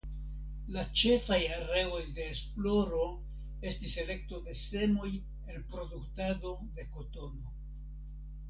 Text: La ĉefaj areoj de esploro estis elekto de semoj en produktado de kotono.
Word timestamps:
La 0.75 0.83
ĉefaj 1.01 1.37
areoj 1.57 1.99
de 2.19 2.25
esploro 2.29 3.03
estis 3.73 3.99
elekto 4.05 4.41
de 4.49 4.57
semoj 4.63 5.13
en 5.19 5.69
produktado 5.75 6.57
de 6.81 6.91
kotono. 6.97 7.55